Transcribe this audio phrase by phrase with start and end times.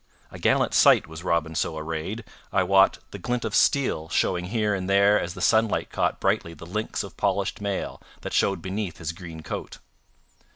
[0.31, 4.73] A gallant sight was Robin so arrayed, I wot, the glint of steel showing here
[4.73, 8.97] and there as the sunlight caught brightly the links of polished mail that showed beneath
[8.97, 9.77] his green coat.